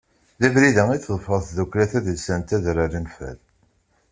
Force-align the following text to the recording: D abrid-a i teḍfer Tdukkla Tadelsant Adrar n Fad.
D 0.41 0.43
abrid-a 0.47 0.83
i 0.95 0.99
teḍfer 1.03 1.39
Tdukkla 1.41 1.85
Tadelsant 1.91 2.55
Adrar 2.57 2.93
n 3.03 3.07
Fad. 3.15 3.39